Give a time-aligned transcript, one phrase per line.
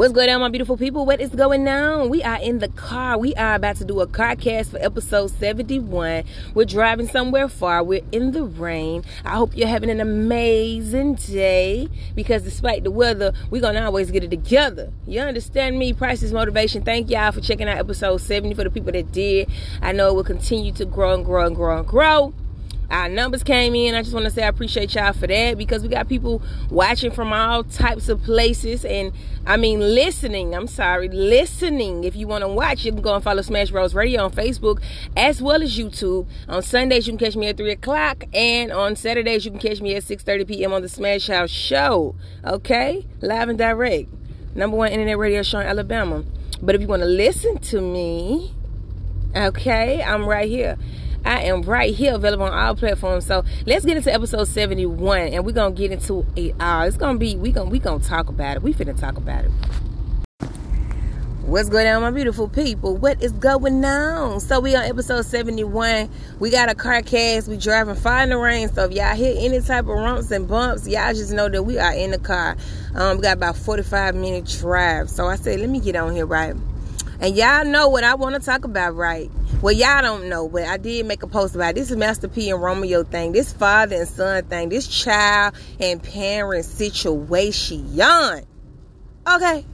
[0.00, 1.04] What's going on, my beautiful people?
[1.04, 2.08] What is going on?
[2.08, 3.18] We are in the car.
[3.18, 6.24] We are about to do a car cast for episode 71.
[6.54, 7.84] We're driving somewhere far.
[7.84, 9.04] We're in the rain.
[9.26, 14.10] I hope you're having an amazing day because despite the weather, we're going to always
[14.10, 14.90] get it together.
[15.06, 15.92] You understand me?
[15.92, 16.82] Price is motivation.
[16.82, 19.50] Thank y'all for checking out episode 70 for the people that did.
[19.82, 22.32] I know it will continue to grow and grow and grow and grow
[22.90, 23.94] our numbers came in.
[23.94, 27.10] I just want to say I appreciate y'all for that because we got people watching
[27.10, 29.12] from all types of places and
[29.46, 30.54] I mean listening.
[30.54, 32.04] I'm sorry, listening.
[32.04, 34.82] If you want to watch, you can go and follow Smash Bros Radio on Facebook
[35.16, 36.26] as well as YouTube.
[36.48, 39.80] On Sundays you can catch me at three o'clock and on Saturdays you can catch
[39.80, 40.72] me at 6:30 p.m.
[40.72, 42.16] on the Smash House Show.
[42.44, 44.08] Okay, live and direct,
[44.54, 46.24] number one internet radio show in Alabama.
[46.62, 48.52] But if you want to listen to me,
[49.34, 50.76] okay, I'm right here.
[51.24, 53.26] I am right here available on all platforms.
[53.26, 56.82] So let's get into episode 71 and we're gonna get into it all.
[56.82, 58.62] It's gonna be we gonna we gonna talk about it.
[58.62, 59.50] We finna talk about it.
[61.50, 62.96] What's going on, my beautiful people?
[62.96, 64.38] What is going on?
[64.38, 66.08] So we on episode 71.
[66.38, 67.48] We got a car cast.
[67.48, 68.72] We driving far in the rain.
[68.72, 71.76] So if y'all hear any type of rumps and bumps, y'all just know that we
[71.76, 72.56] are in the car.
[72.94, 75.10] Um, we got about 45 minute drive.
[75.10, 76.54] So I said, let me get on here, right?
[77.20, 79.28] And y'all know what I want to talk about, right?
[79.62, 81.74] Well, y'all don't know, but I did make a post about it.
[81.74, 86.64] this Master P and Romeo thing, this father and son thing, this child and parent
[86.64, 88.00] situation.
[89.30, 89.66] Okay.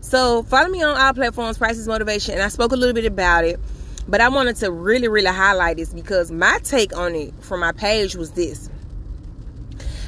[0.00, 3.44] So follow me on all platforms, Prices Motivation, and I spoke a little bit about
[3.44, 3.58] it.
[4.06, 7.72] But I wanted to really, really highlight this because my take on it from my
[7.72, 8.70] page was this.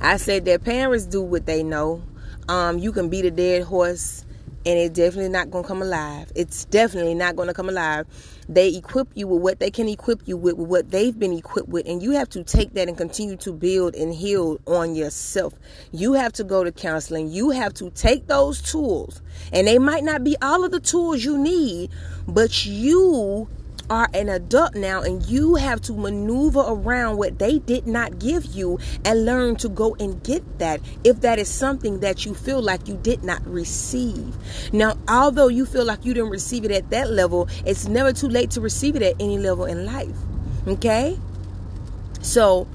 [0.00, 2.02] I said that parents do what they know.
[2.48, 4.24] Um, you can beat a dead horse
[4.66, 6.32] and it's definitely not going to come alive.
[6.34, 8.06] It's definitely not going to come alive.
[8.48, 11.68] They equip you with what they can equip you with, with what they've been equipped
[11.68, 15.54] with, and you have to take that and continue to build and heal on yourself.
[15.92, 17.28] You have to go to counseling.
[17.28, 21.24] You have to take those tools, and they might not be all of the tools
[21.24, 21.90] you need,
[22.26, 23.48] but you
[23.90, 28.44] are an adult now and you have to maneuver around what they did not give
[28.46, 32.62] you and learn to go and get that if that is something that you feel
[32.62, 34.34] like you did not receive.
[34.72, 38.28] Now, although you feel like you didn't receive it at that level, it's never too
[38.28, 40.16] late to receive it at any level in life.
[40.66, 41.18] Okay?
[42.22, 42.66] So,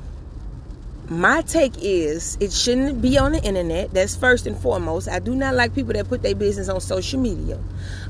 [1.10, 3.92] my take is it shouldn't be on the internet.
[3.94, 5.10] That's first and foremost.
[5.10, 7.60] I do not like people that put their business on social media.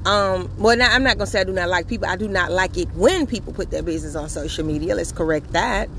[0.06, 2.10] Um, well, now, I'm not gonna say I do not like people.
[2.10, 4.96] I do not like it when people put their business on social media.
[4.96, 5.90] Let's correct that.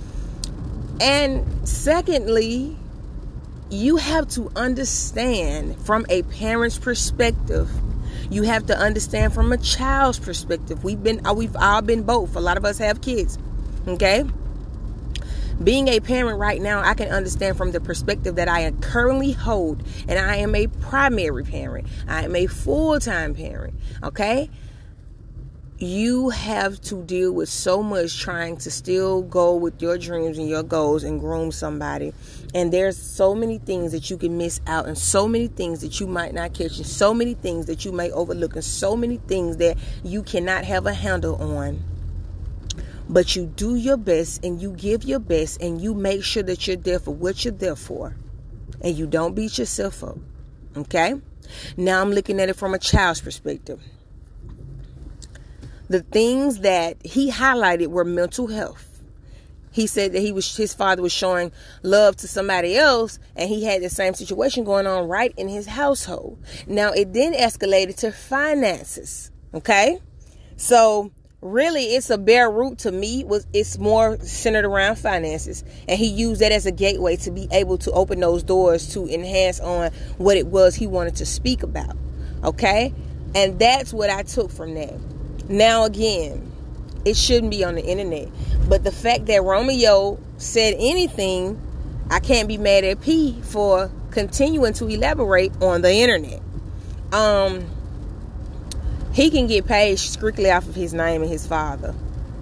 [1.00, 2.77] And secondly,
[3.71, 7.71] you have to understand from a parent's perspective.
[8.31, 10.84] You have to understand from a child's perspective.
[10.84, 12.37] We've been, uh, we've all been both.
[12.37, 13.38] A lot of us have kids.
[13.88, 14.25] Okay
[15.62, 19.82] being a parent right now, I can understand from the perspective that I currently hold,
[20.09, 21.87] and I am a primary parent.
[22.09, 23.75] I am a full time parent.
[24.03, 24.50] Okay?
[25.78, 30.47] You have to deal with so much trying to still go with your dreams and
[30.47, 32.12] your goals and groom somebody.
[32.54, 36.00] And there's so many things that you can miss out, and so many things that
[36.00, 39.19] you might not catch, and so many things that you may overlook, and so many
[39.19, 41.82] things that you cannot have a handle on
[43.10, 46.66] but you do your best and you give your best and you make sure that
[46.66, 48.16] you're there for what you're there for.
[48.81, 50.16] And you don't beat yourself up.
[50.76, 51.15] Okay?
[51.76, 53.82] Now I'm looking at it from a child's perspective.
[55.88, 58.87] The things that he highlighted were mental health.
[59.72, 61.50] He said that he was his father was showing
[61.82, 65.66] love to somebody else and he had the same situation going on right in his
[65.66, 66.38] household.
[66.69, 69.32] Now it then escalated to finances.
[69.53, 69.99] Okay?
[70.56, 71.10] So
[71.42, 75.64] really it's a bare root to me was it's more centered around finances.
[75.88, 79.08] And he used that as a gateway to be able to open those doors to
[79.08, 81.96] enhance on what it was he wanted to speak about.
[82.44, 82.92] Okay?
[83.34, 84.98] And that's what i took from that.
[85.48, 86.46] Now again
[87.04, 88.28] it shouldn't be on the internet.
[88.68, 91.60] But the fact that romeo said anything
[92.10, 96.42] i can't be mad at p for continuing to elaborate on the internet.
[97.12, 97.66] Um
[99.12, 101.94] he can get paid strictly off of his name and his father.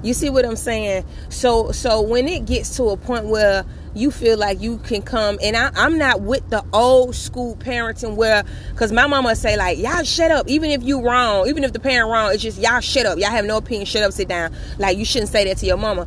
[0.03, 1.05] You see what I'm saying?
[1.29, 5.39] So so when it gets to a point where you feel like you can come
[5.43, 9.79] and I, am not with the old school parenting where because my mama say like
[9.79, 10.49] y'all shut up.
[10.49, 13.19] Even if you wrong even if the parent wrong it's just y'all shut up.
[13.19, 13.87] Y'all have no opinion.
[13.87, 14.13] Shut up.
[14.13, 14.55] Sit down.
[14.79, 16.07] Like you shouldn't say that to your mama.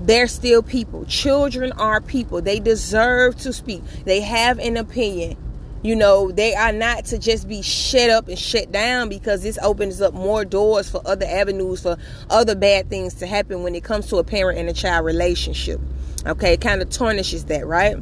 [0.00, 1.06] They're still people.
[1.06, 2.42] Children are people.
[2.42, 3.82] They deserve to speak.
[4.04, 5.36] They have an opinion
[5.82, 9.58] you know, they are not to just be shut up and shut down because this
[9.62, 11.96] opens up more doors for other avenues for
[12.30, 15.80] other bad things to happen when it comes to a parent and a child relationship.
[16.26, 17.96] Okay, it kind of tarnishes that, right?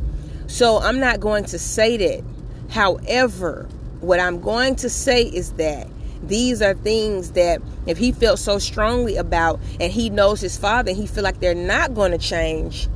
[0.47, 2.25] So I'm not going to say that.
[2.71, 3.69] However,
[4.01, 5.87] what I'm going to say is that
[6.23, 10.91] these are things that if he felt so strongly about and he knows his father
[10.91, 12.89] and he feel like they're not going to change,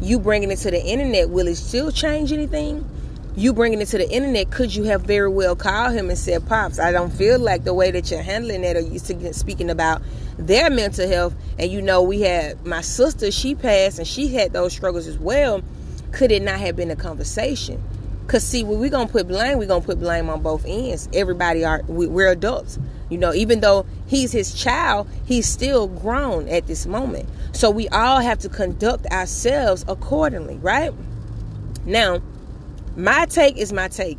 [0.00, 2.88] you bringing it to the internet, will it still change anything?
[3.34, 6.46] You bringing it to the internet, could you have very well called him and said,
[6.46, 10.02] Pops, I don't feel like the way that you're handling it or you speaking about
[10.36, 11.34] their mental health.
[11.58, 15.18] And you know, we had my sister, she passed and she had those struggles as
[15.18, 15.62] well.
[16.10, 17.82] Could it not have been a conversation?
[18.26, 21.08] Cause see, when we're gonna put blame, we're gonna put blame on both ends.
[21.14, 22.78] Everybody are we, we're adults.
[23.08, 27.28] You know, even though he's his child, he's still grown at this moment.
[27.52, 30.92] So we all have to conduct ourselves accordingly, right?
[31.84, 32.22] Now,
[32.96, 34.18] my take is my take.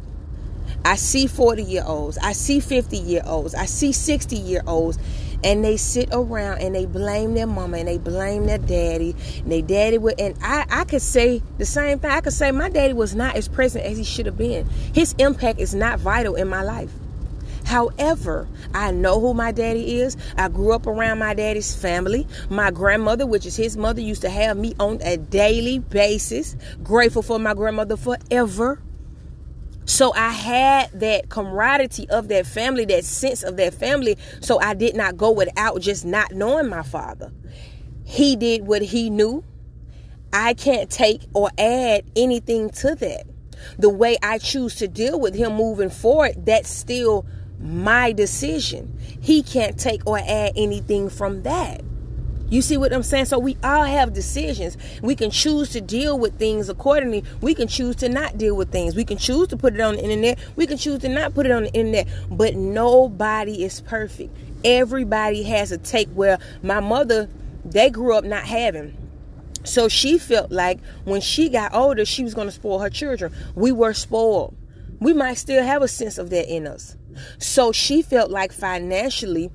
[0.85, 4.97] I see 40 year olds, I see 50 year olds, I see 60 year olds,
[5.43, 9.51] and they sit around and they blame their mama and they blame their daddy and
[9.51, 12.11] they daddy would and I, I could say the same thing.
[12.11, 14.67] I could say my daddy was not as present as he should have been.
[14.93, 16.91] His impact is not vital in my life
[17.65, 20.17] However, I know who my daddy is.
[20.37, 22.27] I grew up around my daddy's family.
[22.49, 26.55] My grandmother, which is his mother, used to have me on a daily basis.
[26.83, 28.81] Grateful for my grandmother forever.
[29.85, 34.17] So I had that camaraderie of that family, that sense of that family.
[34.41, 37.31] So I did not go without just not knowing my father.
[38.05, 39.43] He did what he knew.
[40.31, 43.23] I can't take or add anything to that.
[43.77, 47.25] The way I choose to deal with him moving forward, that's still
[47.63, 48.99] my decision.
[49.21, 51.81] He can't take or add anything from that.
[52.49, 53.25] You see what I'm saying?
[53.25, 54.77] So we all have decisions.
[55.01, 57.23] We can choose to deal with things accordingly.
[57.41, 58.95] We can choose to not deal with things.
[58.95, 60.37] We can choose to put it on the internet.
[60.55, 62.07] We can choose to not put it on the internet.
[62.29, 64.37] But nobody is perfect.
[64.63, 67.27] Everybody has a take where my mother,
[67.65, 68.95] they grew up not having.
[69.63, 73.33] So she felt like when she got older, she was going to spoil her children.
[73.55, 74.55] We were spoiled.
[74.99, 76.97] We might still have a sense of that in us.
[77.37, 79.51] So she felt like financially,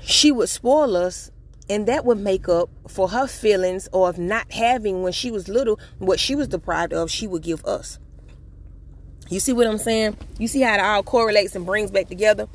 [0.00, 1.30] she would spoil us
[1.70, 5.78] and that would make up for her feelings of not having when she was little
[5.98, 7.98] what she was deprived of she would give us.
[9.28, 10.16] You see what i'm saying?
[10.38, 12.48] You see how it all correlates and brings back together?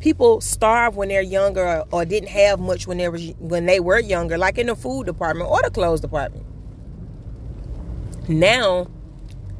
[0.00, 3.80] People starve when they're younger or, or didn't have much when they were when they
[3.80, 6.44] were younger like in the food department or the clothes department.
[8.28, 8.88] Now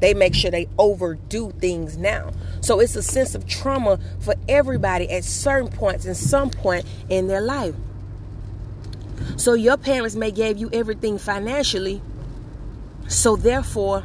[0.01, 2.31] they make sure they overdo things now
[2.65, 7.27] so it's a sense of trauma for everybody at certain points and some point in
[7.27, 7.75] their life
[9.37, 12.01] so your parents may gave you everything financially.
[13.07, 14.03] So therefore,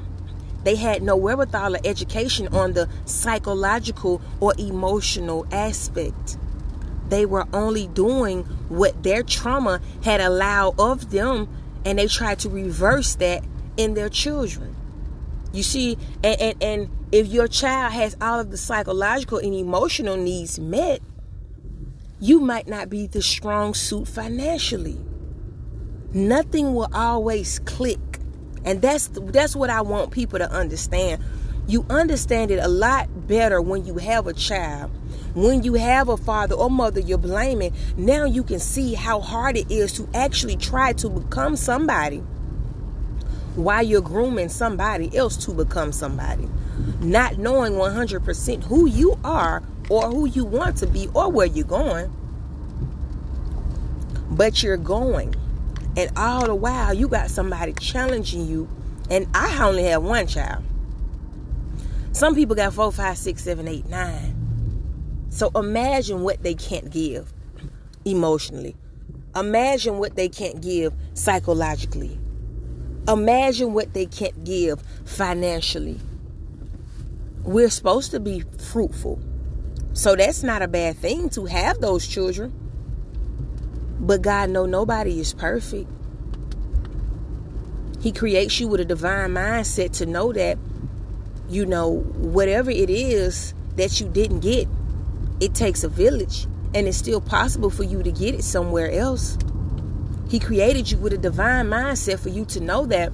[0.65, 6.37] they had no wherewithal or education on the psychological or emotional aspect.
[7.09, 11.49] They were only doing what their trauma had allowed of them,
[11.85, 13.43] and they tried to reverse that
[13.77, 14.77] in their children.
[15.53, 20.17] You see, and, and, and if your child has all of the psychological and emotional
[20.17, 21.01] needs met,
[22.21, 24.99] you might not be the strong suit financially
[26.13, 27.99] nothing will always click.
[28.65, 31.23] And that's that's what I want people to understand.
[31.67, 34.91] You understand it a lot better when you have a child.
[35.35, 39.57] When you have a father or mother you're blaming, now you can see how hard
[39.57, 42.19] it is to actually try to become somebody
[43.55, 46.49] while you're grooming somebody else to become somebody.
[47.01, 51.65] Not knowing 100% who you are or who you want to be or where you're
[51.65, 52.13] going.
[54.31, 55.35] But you're going.
[55.97, 58.69] And all the while, you got somebody challenging you.
[59.11, 60.63] And I only have one child.
[62.13, 64.37] Some people got four, five, six, seven, eight, nine.
[65.31, 67.33] So imagine what they can't give
[68.05, 68.77] emotionally.
[69.35, 72.19] Imagine what they can't give psychologically.
[73.09, 76.01] Imagine what they can't give financially.
[77.43, 79.21] We're supposed to be fruitful.
[79.93, 82.53] So that's not a bad thing to have those children.
[84.01, 85.91] But God know nobody is perfect.
[88.01, 90.59] He creates you with a divine mindset to know that,
[91.49, 94.69] you know, whatever it is that you didn't get,
[95.41, 96.47] it takes a village.
[96.75, 99.37] And it's still possible for you to get it somewhere else.
[100.31, 103.13] He created you with a divine mindset for you to know that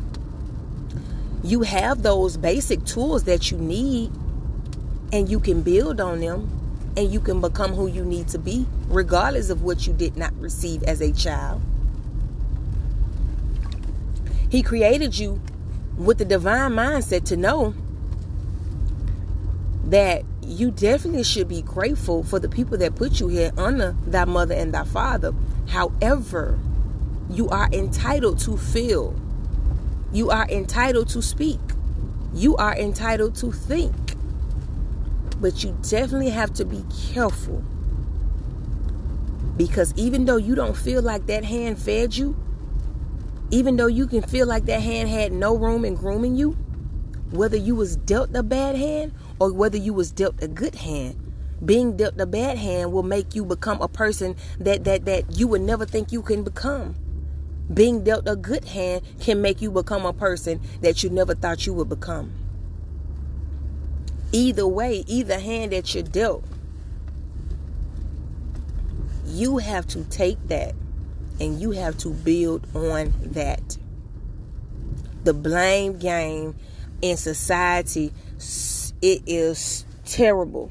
[1.46, 4.10] you have those basic tools that you need
[5.12, 6.50] and you can build on them
[6.96, 10.34] and you can become who you need to be, regardless of what you did not
[10.40, 11.62] receive as a child.
[14.50, 15.40] He created you
[15.96, 17.74] with the divine mindset to know
[19.84, 24.24] that you definitely should be grateful for the people that put you here, honor thy
[24.24, 25.32] mother and thy father.
[25.68, 26.58] However,
[27.30, 29.14] you are entitled to feel,
[30.12, 31.60] you are entitled to speak,
[32.32, 33.94] you are entitled to think.
[35.40, 37.62] But you definitely have to be careful.
[39.56, 42.36] Because even though you don't feel like that hand fed you,
[43.50, 46.56] even though you can feel like that hand had no room in grooming you,
[47.30, 51.20] whether you was dealt a bad hand or whether you was dealt a good hand,
[51.64, 55.48] being dealt a bad hand will make you become a person that that that you
[55.48, 56.94] would never think you can become.
[57.72, 61.66] Being dealt a good hand can make you become a person that you never thought
[61.66, 62.32] you would become.
[64.32, 66.44] Either way, either hand that you're dealt,
[69.24, 70.74] you have to take that
[71.40, 73.76] and you have to build on that.
[75.24, 76.54] The blame game
[77.02, 78.12] in society,
[79.02, 80.70] it is terrible.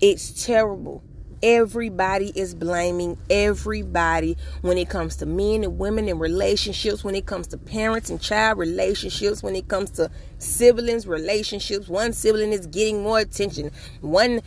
[0.00, 1.02] It's terrible.
[1.42, 7.26] Everybody is blaming everybody when it comes to men and women in relationships, when it
[7.26, 11.88] comes to parents and child relationships, when it comes to siblings relationships.
[11.88, 13.70] One sibling is getting more attention.
[14.00, 14.40] One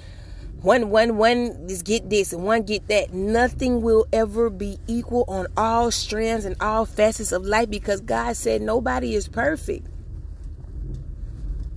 [0.62, 3.14] one one one is get this and one get that.
[3.14, 8.36] Nothing will ever be equal on all strands and all facets of life because God
[8.36, 9.88] said nobody is perfect.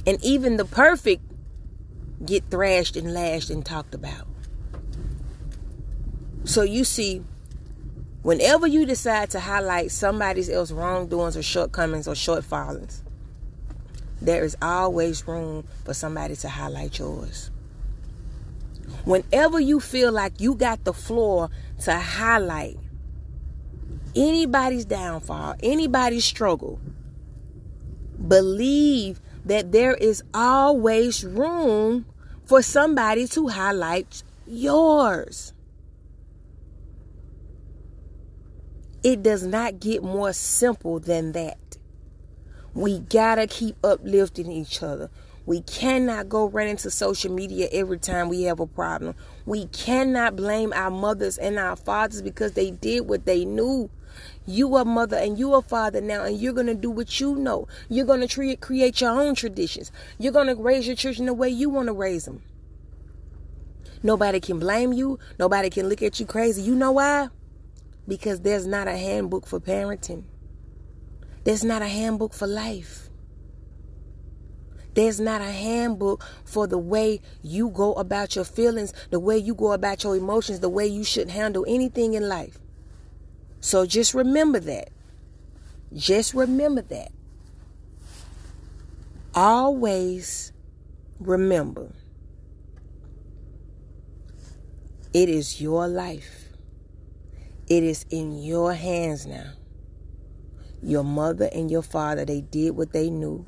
[0.07, 1.23] And even the perfect
[2.27, 4.27] get thrashed and lashed and talked about.
[6.45, 7.23] So you see,
[8.23, 13.01] whenever you decide to highlight somebody else's wrongdoings or shortcomings or shortfallings,
[14.21, 17.51] there is always room for somebody to highlight yours.
[19.05, 21.49] Whenever you feel like you got the floor
[21.83, 22.77] to highlight
[24.15, 26.79] anybody's downfall, anybody's struggle,
[28.29, 32.05] believe that there is always room
[32.45, 35.54] for somebody to highlight yours.
[39.05, 41.77] It does not get more simple than that.
[42.73, 45.11] We gotta keep uplifting each other.
[45.45, 49.15] We cannot go run into social media every time we have a problem.
[49.45, 53.91] We cannot blame our mothers and our fathers because they did what they knew.
[54.47, 57.35] You are mother and you are father now, and you're going to do what you
[57.35, 57.69] know.
[57.91, 59.93] You're going to create your own traditions.
[60.19, 62.43] You're going to raise your children the way you want to raise them.
[64.03, 65.19] Nobody can blame you.
[65.39, 66.63] Nobody can look at you crazy.
[66.63, 67.29] You know why?
[68.07, 70.25] Because there's not a handbook for parenting.
[71.45, 73.09] There's not a handbook for life.
[74.95, 79.55] There's not a handbook for the way you go about your feelings, the way you
[79.55, 82.59] go about your emotions, the way you should handle anything in life.
[83.61, 84.91] So just remember that.
[85.93, 87.11] Just remember that.
[89.35, 90.53] Always
[91.19, 91.91] remember
[95.15, 96.44] it is your life.
[97.69, 99.53] It is in your hands now.
[100.83, 103.47] Your mother and your father, they did what they knew.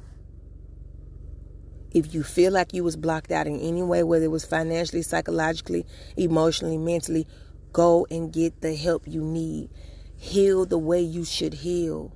[1.93, 5.03] If you feel like you was blocked out in any way, whether it was financially,
[5.03, 7.27] psychologically, emotionally, mentally,
[7.73, 9.71] go and get the help you need
[10.17, 12.13] heal the way you should heal.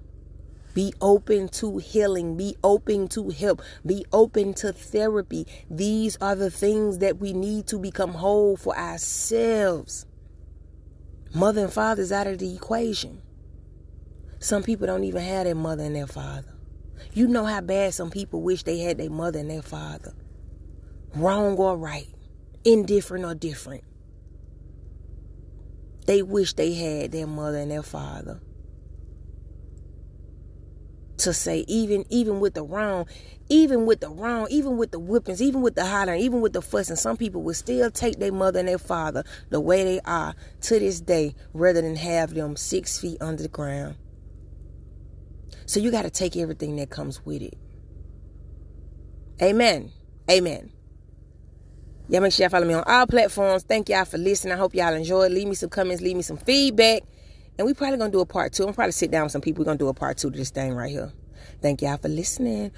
[0.72, 2.36] Be open to healing.
[2.36, 3.60] Be open to help.
[3.84, 5.46] Be open to therapy.
[5.68, 10.06] These are the things that we need to become whole for ourselves.
[11.32, 13.22] Mother and father's out of the equation.
[14.40, 16.54] Some people don't even have their mother and their father.
[17.12, 20.14] You know how bad some people wish they had their mother and their father.
[21.14, 22.08] Wrong or right,
[22.64, 23.84] indifferent or different.
[26.06, 28.40] They wish they had their mother and their father.
[31.20, 33.06] To say even even with the wrong,
[33.50, 36.62] even with the wrong, even with the whippings, even with the hollering, even with the
[36.62, 40.34] fussing, some people would still take their mother and their father the way they are
[40.62, 43.96] to this day, rather than have them six feet under the ground.
[45.66, 47.58] So you got to take everything that comes with it.
[49.42, 49.92] Amen.
[50.30, 50.72] Amen.
[52.08, 53.62] Y'all make sure y'all follow me on all platforms.
[53.62, 54.54] Thank y'all for listening.
[54.54, 55.32] I hope y'all enjoyed.
[55.32, 57.02] Leave me some comments, leave me some feedback.
[57.58, 58.66] And we probably gonna do a part two.
[58.66, 59.62] I'm probably sit down with some people.
[59.62, 61.12] We're gonna do a part two to this thing right here.
[61.60, 62.72] Thank y'all for listening.